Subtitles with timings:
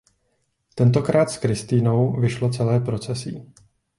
[0.75, 3.53] Tentokrát s Kristinou vyšlo celé procesí.